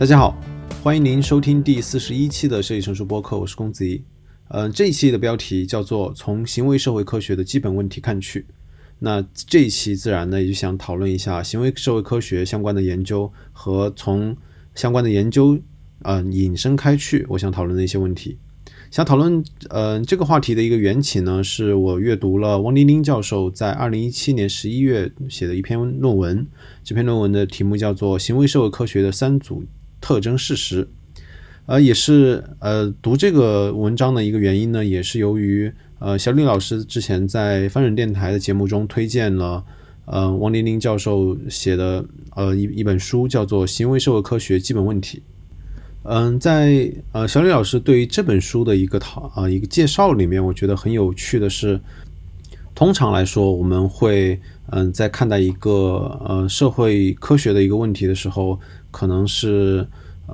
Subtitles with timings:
[0.00, 0.34] 大家好，
[0.82, 4.02] 欢迎您收听第四十一期的设计成熟播客，我是公子怡。
[4.48, 8.46] 嗯，这一期的标题叫做“从行为社会科学的基本问题看去”。
[9.00, 14.34] 那这一期自然呢，也就想讨论一下行为社会科学相关的研究和从
[14.74, 15.58] 相关的研究，
[16.00, 18.38] 呃，引申开去，我想讨论的一些问题。
[18.90, 26.46] 想讨论，呃，这个话题的一个缘起呢，是我阅读了汪丁丁教授在二零一七年十一月写的一篇论文。
[26.82, 29.62] 这篇论文的题目叫做《行为社会科学的三组
[30.00, 30.84] 特征事实》。
[31.66, 39.64] 呃，也是呃，读这个文章的一个原因呢，也是由于呃，小李老师之前在翻转电台的节目中推荐了
[40.06, 45.18] 呃，汪丁丁教授写的呃一一本书，叫做《行为社会科学基本问题》。
[46.02, 51.78] 嗯，在呃小李老师对于这本书的一个讨啊一个介绍里面，我觉得很有趣的是，
[52.74, 58.58] 通常来说，我们会嗯在看待一个呃社会科学的一个问题的时候，
[58.90, 59.86] 可能是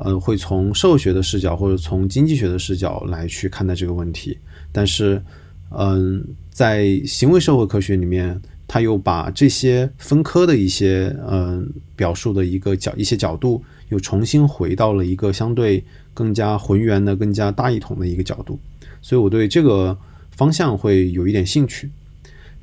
[0.05, 4.39] 呃会从社会学的视角或者从经济学的视角来去看待这个问题，
[4.73, 5.23] 但是
[5.71, 8.41] 嗯在行为社会科学里面。
[8.69, 18.59] 他又把这些分科的一些嗯表述的一个角一些角度，又重新回到了一个相对更加浑圆的、更加大一统的一个角度，
[19.01, 19.97] 所以我对这个
[20.33, 21.89] 方向会有一点兴趣。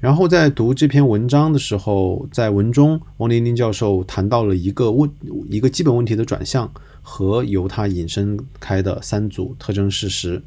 [0.02, 5.10] 然后在读这篇文章的时候，在文中，王林林教授谈到了一个问
[5.50, 6.70] 一个基本问题的转向
[7.04, 10.42] 和由它引申开的三组特征事实。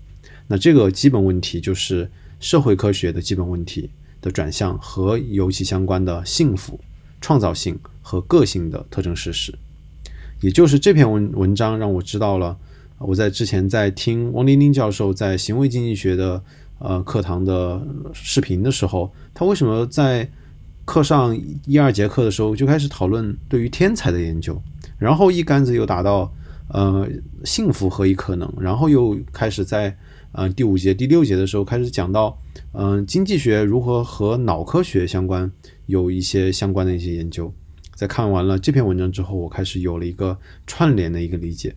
[0.48, 3.88] 那这个基本问题就是社会科学的基本问题。
[4.22, 6.80] 的转向和尤其相关的幸福、
[7.20, 9.54] 创造性和个性的特征事实，
[10.40, 12.56] 也就是这篇文文章让我知道了，
[12.98, 16.42] 我在之前在听汪丁丁教授在行为经济学的
[16.80, 20.28] 呃课堂的视频的时候，他为什么在
[20.84, 24.60] 课上一二节课的时候就开始讨论对于天才的研究，
[24.98, 26.32] 然后一竿子又打到
[26.68, 27.08] 呃
[27.44, 29.96] 幸福何以可能，然后又开始在
[30.32, 32.38] 呃第五节、第六节的时候开始讲到。
[32.72, 35.50] 嗯，经济学如何和脑科学相关？
[35.86, 37.52] 有一些相关的一些研究。
[37.94, 41.74] 在看完了这篇文章之后，我开始有了一个串联的一个理解。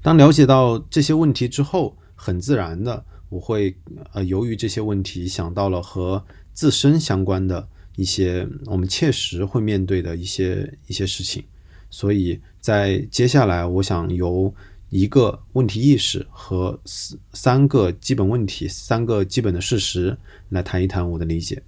[0.00, 3.76] 当了解到这些问题之后，很自然的，我会
[4.12, 11.42] 呃，由于这些问题想到了和自身相关的一些我们切实会面对的一些一些事情。
[11.90, 14.54] 所以在接下来，我想由。
[14.90, 20.16] 一个问题意识和三三个基本问题，三个基本的事实
[20.50, 21.60] 来谈一谈我的理解。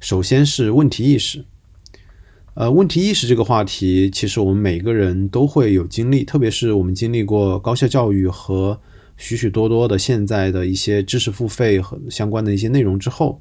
[0.00, 1.44] 首先是问题意识，
[2.54, 8.80] 呃，问题意识这个话题，其实我们每个人都会有经历，特别是我们经历过高校教育和
[9.16, 13.40] 许许多多的现在的一些知识付费和相关的一些内容之后，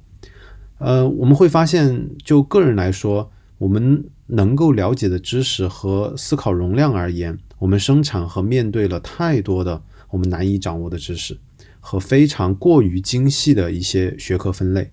[0.77, 7.37] 呃，我们会发现，就个人来说，我们能够了解的知识和思考容量而言。
[7.57, 11.37] 我们生产和面对了太多的我们难以掌握的知识
[11.79, 14.91] 和非常过于精细的一些学科分类。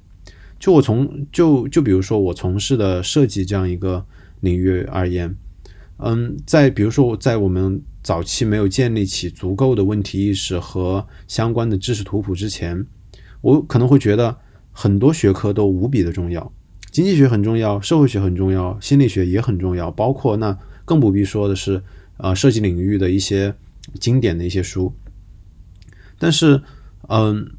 [0.61, 4.07] 就我从就就比如说我从事的设计这样一个
[4.41, 5.37] 领域而言，
[5.97, 12.87] 嗯，在比如说我在我们早期没有建立起足够的问题意识和相关的知识图谱之前，
[13.41, 14.39] 我可能会觉得
[14.71, 16.53] 很多学科都无比的重要，
[16.93, 21.83] 经济学很重要，社会学很重要，心理学也很重要，包括那更不必说的是。
[22.19, 23.53] 啊，设计领域的一些
[23.99, 24.93] 经典的一些书，
[26.17, 26.63] 但是，
[27.09, 27.51] 嗯，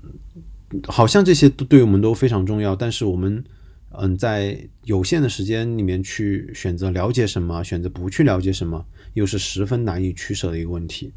[0.88, 2.74] 好像这些都对我们都非常重要。
[2.74, 3.44] 但是我们，
[3.90, 8.86] 嗯，在有限的时间里面去选择了解什么，选择不去了解什么，
[9.16, 11.12] 又是十分难以取舍的一个问题。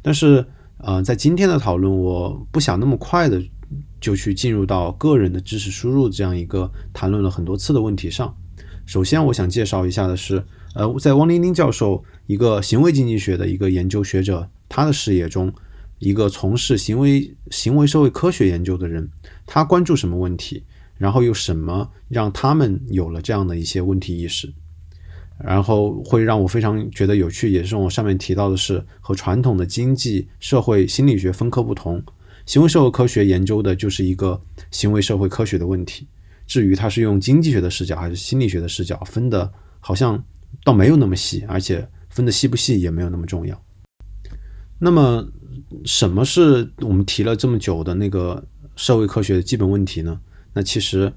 [0.00, 0.44] 但是，
[0.78, 3.40] 呃，在今天的讨论，我不想那么快的
[4.00, 8.36] 就去进入到个人的知识输入这样一个谈论了很多次的问题上。
[8.84, 12.04] 首先，我想介绍一下的是，呃，在汪丁丁教授。
[12.28, 15.52] 一个行为经济学的一个研究学者，他的视野中，
[15.98, 19.10] 一个从事行为行为社会科学研究的人，
[19.44, 20.62] 他关注什么问题？
[20.96, 24.54] 然后又什么让他们有了这样的一些问题意识？
[25.38, 32.02] 然后会让我非常觉得有趣，也是我上面提到的是和传统的经济社会心理学分科不同，
[32.52, 34.38] 行为社会科学研究的就是一个
[34.70, 36.06] 行为社会科学的问题。
[36.46, 39.50] 至于它是用经济学的视角还是心理学的视角分的，
[39.80, 40.22] 好像
[40.62, 41.88] 倒没有那么细，而且。
[42.10, 43.58] 分的细不细也没有那么重要。
[44.78, 45.26] 那么，
[45.86, 48.44] 什么是我们提了这么久的那个
[48.76, 50.20] 社会科学的基本问题呢？
[50.52, 51.10] 那其实，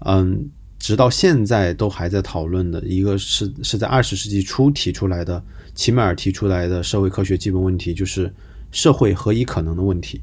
[0.00, 0.50] 嗯，
[0.80, 5.40] 直到现在都还在讨论的一个是是在二十世纪初提出来的，
[5.76, 8.34] 齐美尔提出来的社会科学基本问题，就是
[8.72, 10.20] 社会何以可能的问题。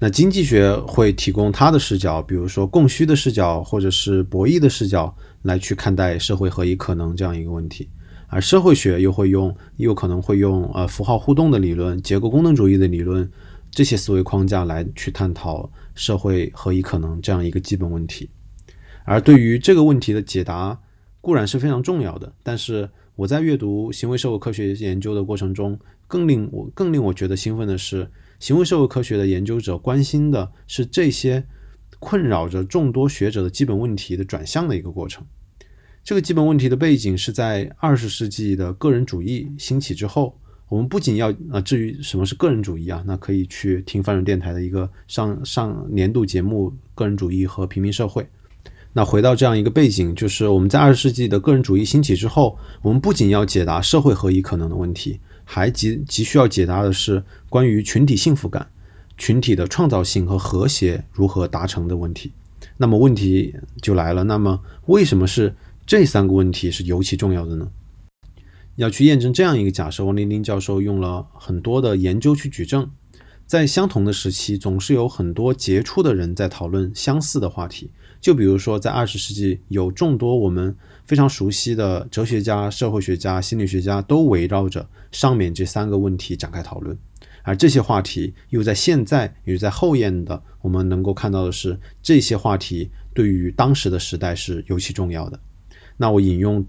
[0.00, 5.12] 那经济学会提供它的视角，比如说供需的视角，或者是博弈的视角，
[5.42, 7.88] 来去看待社会何以可能这样一个问题。
[8.28, 13.28] 而社会学又会用，又可能会用呃符号互动的理论、结构功能主义的理论
[13.72, 18.30] 这些思维框架来去探讨社会何以可能这样一个基本问题。
[19.04, 20.78] 而对于这个问题的解答
[21.20, 31.44] 固然是非常重要的，但是我在阅读行为社会科学研究的过程中，更令我更令我觉得兴奋的是，行为社会科学的研究者关心的是这些
[31.98, 35.26] 困扰着众多学者的基本问题的转向的一个过程。
[36.04, 40.38] 这个基本问题的背景是在二十世纪的个人主义兴起之后，
[40.68, 48.22] 我们不仅要啊，至于什么是个人主义啊，那可以去听翻转电台的一个上上年度节目《个人主义和平民社会》。
[48.94, 55.20] 那回到这样一个背景，就是我们在二十世纪的个人主义兴起之后，我们不仅要解答社会何以可能的问题，
[55.50, 58.68] 还急急需要解答的是关于群体幸福感、
[59.16, 62.32] 群体的创造性和和谐如何达成的问题。
[62.76, 65.54] 那么问题就来了，那么为什么是？
[65.86, 67.70] 这三个问题是尤其重要的呢。
[68.76, 72.90] 要去验证这样一个假设，王林林教授用了很多的研究去举证，
[73.46, 77.90] 在相同的时期，总是有很多杰出的人在讨论相似的话题。
[78.20, 80.76] 就比如说，在二十世纪，有众多我们
[81.08, 86.96] 非常熟悉的哲学家、社会学家、心理学家都围绕着上面这三个问题展开讨论。
[87.42, 95.40] 而这些话题又在现在，与在后验的，我们能够看到的是，这些话题对于当时的时代是尤其重要的。
[95.96, 96.62] 那我引用，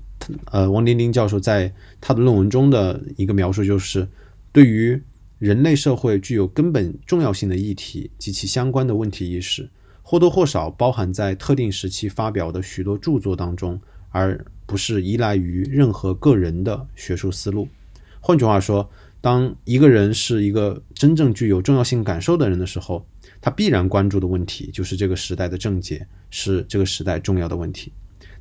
[0.46, 4.08] 呃，王丁丁教授在他的论文中的一个描述，就是
[4.54, 5.02] 对于
[5.38, 9.70] 人类社会具有根本重要性的议题及其相关的问题意识，
[10.02, 13.78] 或多或少包含在特定时期发表的许多著作当中，
[14.10, 17.68] 而不是依赖于任何个人的学术思路。
[18.20, 18.90] 换句话说，
[19.22, 23.06] 当一个人是一个真正具有重要性感受的人的时候，
[23.42, 27.92] 他必然关注的问题就是这个时代的症结，是这个时代重要的问题。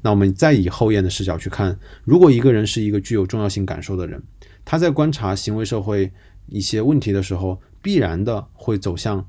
[0.01, 4.23] 那我们再以后验的视角去看，如果一个人是一个具有重要性感受的人，
[4.65, 6.13] 他在观察行为社会
[6.47, 9.25] 一些问题的时候，必然的会走向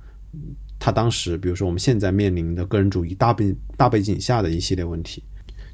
[0.77, 5.24] 他当时，比如说我们现在面临的个人主义大背大背景下的一系列问题。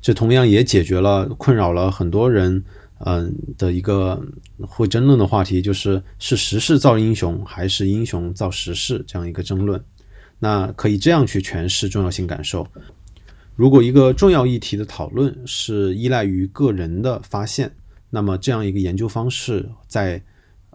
[0.06, 2.64] 这同样也解决了困扰了很多人
[3.00, 4.24] 嗯的一个
[4.60, 9.84] 会争论的话题，就是是时势造英雄还是英雄造时势这样一个争论。
[10.38, 12.68] 那可以这样去诠释重要性感受。
[13.56, 17.76] 如果一个重要议题的讨论是依赖于个人的发现，
[18.12, 20.22] 那么这样一个研究方式在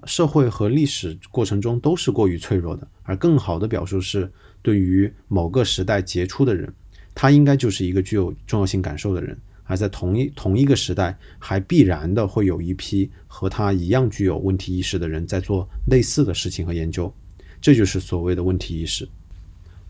[0.06, 2.88] 社会和历史过程中都是过于脆弱的。
[3.04, 6.74] 而更好的表述是，对于某个时代杰出的人，
[7.20, 9.36] 他应该就是一个具有重要性感受的人。
[9.64, 17.12] 而在同一同一个时代，还必然的会有一批和他一样具有问题意识的人在做类似的事情和研究。
[17.60, 19.06] 这就是所谓的问题意识。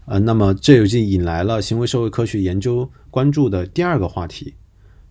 [0.07, 4.53] 呃，那么这就引来了行为社会科学研究关注的第二个话题：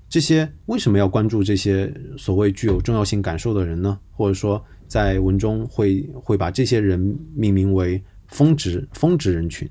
[0.10, 3.98] 这些为什么要关注这些所谓具有重要性感受的人呢？
[4.12, 6.99] 或者说，在文中会会把这些人
[7.33, 9.68] 命名为“峰值峰值人群”。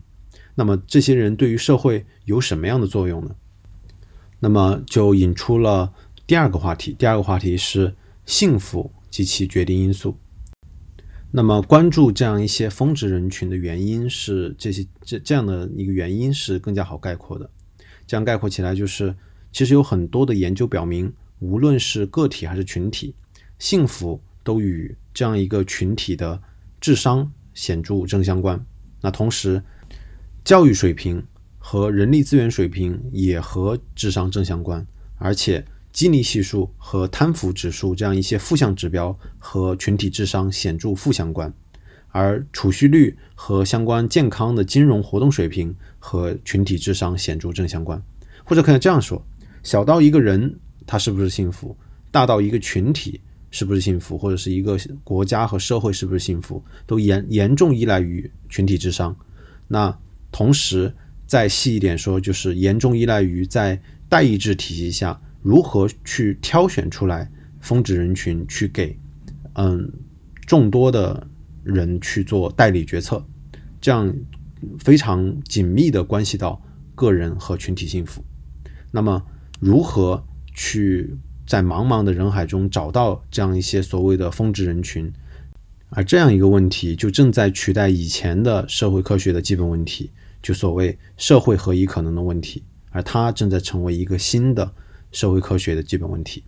[0.58, 3.30] 那么这些人对于社会有什么样的作用呢？
[4.40, 5.94] 那么就引出了
[6.26, 6.96] 第二个话题。
[6.98, 7.94] 第二个话题是
[8.26, 10.18] 幸福及其决定因素。
[11.30, 17.48] 那么，关注这样一些峰值人群的原因是这些这这样的一个原因是更加好概括的。
[18.08, 19.14] 这样概括起来就是，
[19.52, 23.14] 其实有很多的研究表明，无论是个体还是群体，
[23.60, 26.42] 幸福都与这样一个群体的
[26.80, 28.66] 智商显著正相关。
[29.00, 29.62] 那同时，
[30.48, 31.22] 教育水平
[31.58, 34.86] 和人力资源水平也和智商正相关，
[35.18, 35.62] 而且。
[35.90, 41.52] 基尼系数和贪腐指数这样一些负向指标和群体智商显著负相关，
[42.08, 48.00] 而储蓄率和相关健康的金融活动水平和群体智商显著正相关。
[48.44, 49.20] 或者可以这样说：
[49.62, 51.76] 小到一个人他是不是幸福，
[52.10, 59.16] 大到一个群体是不是幸福，或者是一个国家和社会是不是幸福，都严严重依赖于群体智商。
[59.66, 59.98] 那
[60.38, 60.94] 同时
[61.26, 65.20] 再细一点说，就是严重依赖于在代议制体系下。
[65.42, 67.28] 如何去挑选出来
[67.60, 68.96] 峰值人群，去给
[69.54, 69.92] 嗯
[70.46, 71.26] 众多的
[71.64, 73.26] 人去做代理决策，
[73.80, 74.14] 这样
[74.78, 76.62] 非常紧密的关系到
[76.94, 78.22] 个人和群体幸福。
[78.92, 79.20] 那么，
[79.58, 81.16] 如何去
[81.48, 85.12] 在茫茫的人海中找到这样一些所谓的峰值人群？
[85.90, 90.10] 而这样一个问题，就正在取代以前的社会科学的基本问题，
[90.42, 94.72] 就所谓社会何以可能的问题，而它正在成为一个新的。
[95.10, 96.44] 社会科学的基本问题，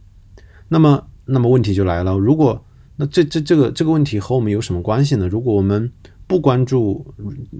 [0.69, 2.19] 那么，那么问题就来了。
[2.19, 2.63] 如果
[2.97, 5.27] 那这这这个这个问题和我们有什么关系呢？
[5.27, 5.91] 如果我们
[6.27, 7.15] 不关注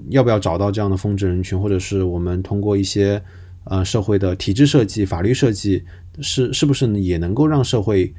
[0.09, 3.19] 要不要找到这样的峰值人群，或者是我们通过一些
[3.63, 5.83] 呃社会的体制设计、法律设计，
[6.21, 8.13] 是是不是也能够让社会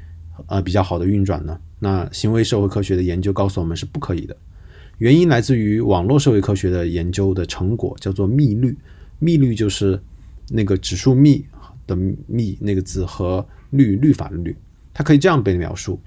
[0.47, 1.57] 呃比较好的运转呢？
[1.79, 4.35] 那行为社会科学的研究告诉我们是不可以的。
[5.03, 8.73] 原因来自于网络社会科学的研究的成果，叫做幂律。
[9.19, 10.01] 幂律就是
[10.47, 11.43] 那个指数幂
[11.85, 11.93] 的
[12.25, 14.55] 幂那个字和律律法的律，
[14.93, 15.99] 它可以这样被描述：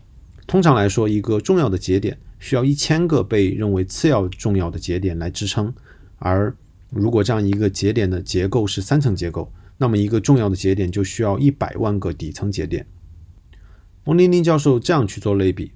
[0.46, 5.74] 通常来说，一个重要的节点需要一千个被认为次要重要的节点来支撑，
[6.16, 6.56] 而
[6.88, 12.86] 如果这样一个节点的结构是三层结构，那么一个重要的节点就需要一百万个底层节点。
[14.04, 15.72] 翁丁丁教授这样去做类比。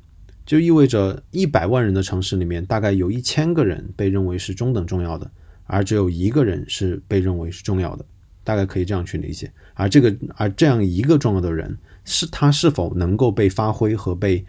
[0.50, 5.30] 就意味着一百万人的城市里面，大概有一千个人被认为是中等重要的，
[5.62, 8.04] 而只有一个人是被认为是重要的，
[8.42, 9.52] 大概可以这样去理解。
[9.75, 14.45] 而这个，而这样一个重要的人，是他是否能够被发挥和被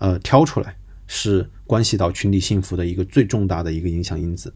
[0.00, 4.52] 呃挑出来，是关系到群体幸福的一个最重大的一个影响因子。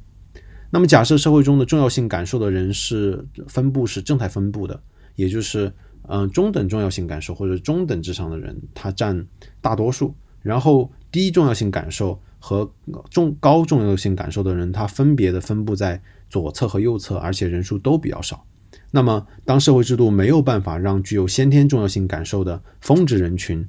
[0.69, 4.79] 那么，假设社会中的重要性感受的人是分布是正态分布的，
[5.15, 9.27] 也就是嗯中等重要性感受或者中等智商的人，他占
[9.63, 10.15] 大多数。
[10.47, 12.71] 然后低重要性感受和
[13.11, 16.01] 重高重要性感受的人，他分别的分布在
[16.31, 18.45] 左侧和右侧，而且人数都比较少。
[18.93, 23.67] 那么，当社会制度没有办法让具有先天重要性感受的峰值人群，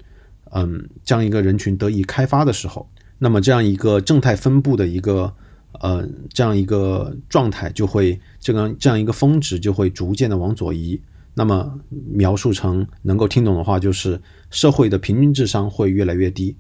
[0.52, 5.34] 嗯，这样一个人群得以开发的时候，那么这样一个正态分布的一个
[5.82, 11.02] 呃这样一个状态就会这个这样一个峰值就会逐渐的往左移。
[11.34, 11.80] 那么
[12.12, 14.20] 描述成能够听懂的话，就是
[14.50, 16.56] 社会的平均智商会越来越低。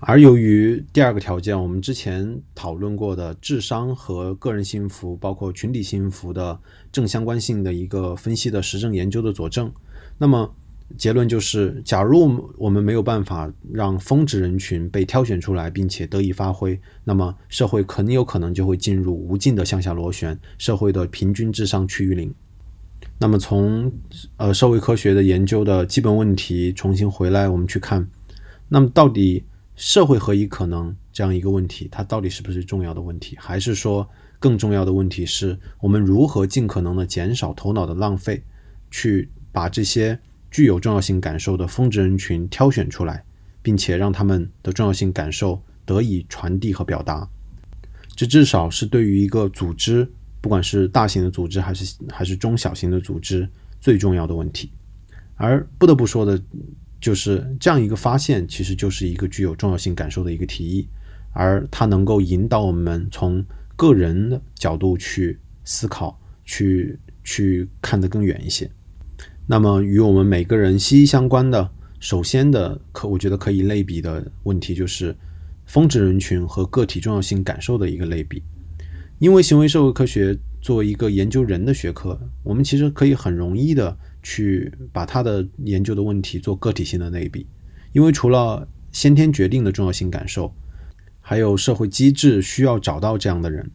[0.00, 6.58] 而由于第二个条件，我们之前讨论过的智商和个人幸福，包括群体幸福的
[6.92, 9.72] 正相关性的一个分析的实证研究的佐证，
[10.16, 10.54] 那么
[10.96, 22.32] 结论就是，假如我们没有办法让峰值人群被挑选出来并且得以发挥，那么社会很有可能就会进入无尽的向下螺旋，社会的平均智商趋于零。
[23.18, 23.92] 那么从
[24.36, 28.08] 呃社会科学的研究的基本问题重新回来，我们去看，
[28.68, 29.42] 那么到底。
[29.78, 33.36] 社会何以可能这样一个问题，它到底是不是重要的问题？
[33.38, 38.42] 还是说更重要的问题是我们如何尽可能的减少头脑的浪费，
[38.90, 40.18] 去把这些
[40.50, 43.24] 具有重要性感受的峰值人群挑选出来，
[43.62, 47.28] 并且让他们的重要性感受得以传递和表达？
[48.16, 53.48] 这至少是对于一个组织，不管是大型的组织还是还是中小型的组织，
[53.80, 54.72] 最重要的问题。
[55.36, 56.42] 而不得不说的。
[57.00, 60.88] 就是这样一个发现，其实就是一个具有重要性感受的一个提议，
[61.32, 63.44] 而它能够引导我们从
[63.76, 68.68] 个人的角度去思考，去去看得更远一些。
[69.46, 75.16] 那么与我们每个人息息相关的，首先的可我觉得可以类比的问题，就是
[75.66, 78.42] 峰值人群和个体重要性感受的一个类比。
[79.20, 83.96] 因为行为社会科学作为一个研究人的学科，我们其实可以很容易的。
[84.28, 87.46] 去把他的研究的问题做个体性的类比，
[87.94, 90.54] 因为除了先天决定的重要性感受，
[91.22, 93.70] 还有社会机制需要找到这样的人。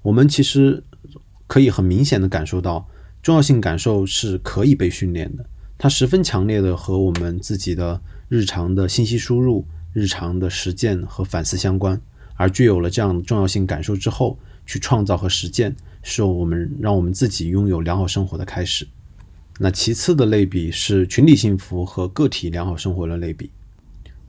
[0.00, 0.82] 我们其实
[1.46, 2.88] 可以很明显的感受到，
[3.22, 5.44] 重要性感受是可以被训练的，
[5.76, 12.00] 它十分强烈的和我们自己的日常的信息输入、日常的实践和反思相关。
[12.36, 18.88] 而具有了这样重要性感受之后，去创造和实践，是我们让我们自己拥有良好生活的开始。
[19.62, 23.50] 那其次的类比是群体幸福和个体良好生活的类比。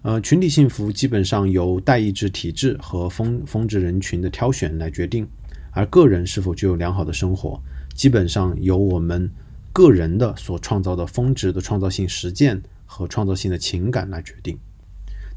[0.02, 5.26] 呃，群体幸福基本上由代议制体制和峰峰值人群的挑选来决定，
[5.72, 7.58] 而个人是否具有良好的生活，
[7.94, 9.32] 基本上由我们
[9.72, 14.58] 个人的所创造的峰值的创造性实践和创造性的情感来决定。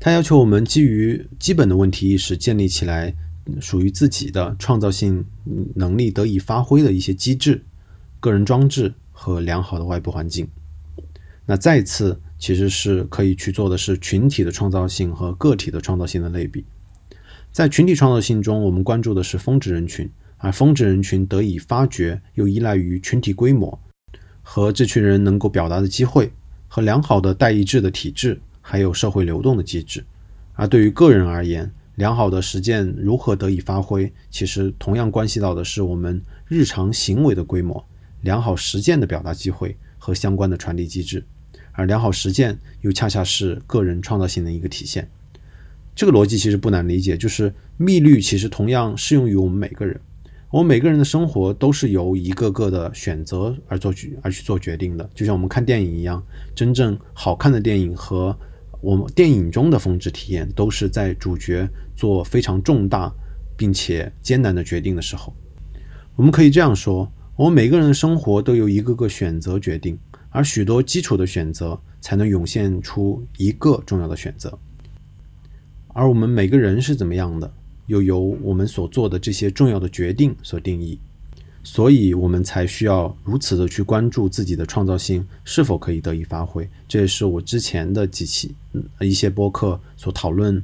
[0.00, 3.14] 它要求我们基于基本的问题意识建立起来
[3.60, 5.24] 属于自己的创造性
[5.76, 7.62] 能力得以发挥的一些机制、
[8.18, 8.92] 个人装置。
[9.14, 10.47] 和良好的外部环境。
[11.47, 16.66] 那再次，其实是可以去做的是群体的创造性和个体的创造性的类比。
[17.52, 23.78] 在群体创造性中，我们关注的是峰值人群，而峰值人群得以发掘又依赖于群体规模
[24.42, 26.33] 和这群人能够表达的机会
[26.66, 30.04] 和良好的代议制的体制，还有社会流动的机制。
[30.54, 37.85] 而对于个人而言，良好的实践如何得以发挥，其实同样关系到的是我们日常行为的规模。
[38.25, 41.26] 良好实践的表达机会和相关的传递机制，
[41.73, 45.07] 而良好实践又恰恰是个人创造性的一个体现。
[45.95, 50.00] 这个逻辑其实不难理解，就是密律其实同样适用于我们每个人。
[50.50, 58.35] 我们每个人的生活都是由一个个的选择而做决而去做决定的，就像我们看电影一样，真正好看的电影和
[58.81, 63.12] 我们电影中的峰值体验，都是在主角做非常重大
[63.54, 65.35] 并且艰难的决定的时候。
[66.16, 67.12] 我们可以这样说。
[67.36, 69.98] 我们每个人的生活都由一个个选择决定，
[70.30, 74.56] 而许多基础的选择才能涌现出一个重要的选择。
[75.88, 77.52] 而我们每个人是怎么样的，
[77.86, 81.00] 又由我们所做的这些重要的决定所定义。
[81.64, 86.68] 所以，我们才需要如此的去关注自己的创造性是否可以得以发挥。
[86.86, 88.54] 这也是我之前的几期
[89.00, 90.62] 一些播客所讨论，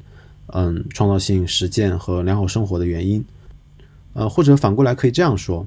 [0.48, 3.24] 嗯，创造性实践和良好生活的原因。
[4.12, 5.66] 呃，或者反过来可以这样说：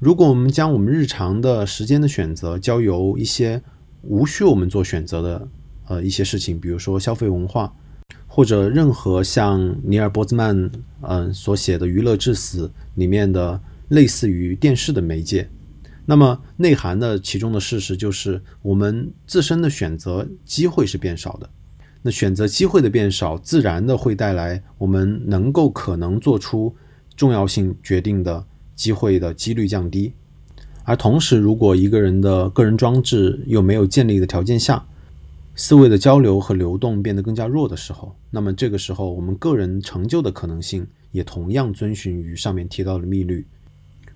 [0.00, 3.62] 如果我们将我们日常的时间的选择交由一些
[4.02, 5.48] 无需我们做选择的
[5.88, 7.72] 呃一些事情，比如说消费文化，
[8.26, 10.70] 或者任何像尼尔波兹曼
[11.02, 12.66] 嗯所写的《娱乐至死》
[12.96, 13.60] 里面的。
[13.90, 15.50] 类似于电视的媒介，
[16.06, 21.50] 那么内涵的其中的事实就是，我们自身的选择机会是变少的。
[22.00, 26.72] 那选择机会的变少，自然的会带来我们能够可能做出
[27.16, 28.46] 重要性决定的
[28.80, 30.14] 机会的几率降低。
[30.84, 34.86] 而同时，如果一个人的个人装置又没有建立的条件下，
[35.54, 43.46] 思维的交流和流动变得更加弱的时候，那么这个时候我们个人成就的可能性也同样遵循于上面提到的密律。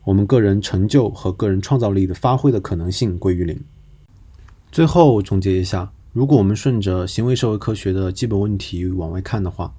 [0.04, 3.60] 我们个人成就和个人创造力的发挥的可能性归于零。
[4.72, 9.74] 最后总结一下，如果我们顺着行为社会科学的基本问题往外看的话，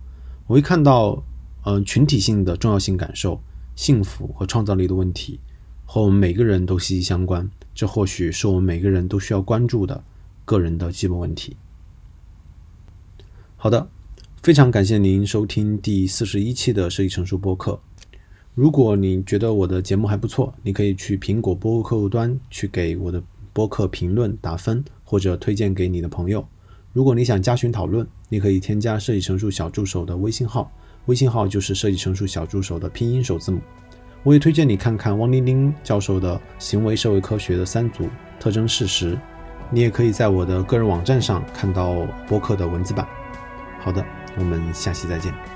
[0.46, 1.24] 我会看到，
[1.64, 3.42] 呃，群体性的重要性感受、
[3.76, 5.40] 幸福和创造力的问题，
[5.86, 7.50] 和我们每个人都息息相关。
[7.74, 10.04] 这或许是我们每个人都需要关注的
[10.46, 11.58] 个人的基本问题。
[13.58, 13.90] 好的，
[14.42, 17.80] 非常感谢您收听第四十一期的设计成熟播客。
[18.54, 26.48] 如果你觉得我的节目还不错，你可以去苹果播客客户端去给我的播客评论打分，或者推荐给你的朋友。
[26.94, 30.72] 如果你想加群讨论，你可以添加设计成熟小助手的微信号，
[31.06, 33.62] 微信号就是设计成熟小助手的拼音首字母。
[34.24, 39.18] 我也推荐你看看汪丁丁教授的行为社会科学的三组特征事实。
[39.72, 43.08] 你也可以在我的个人网站上看到播客的文字版。
[43.80, 44.04] 好的，
[44.38, 45.55] 我们下期再见。